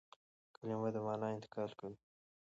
[0.55, 1.95] کلیمه د مانا انتقال کوي.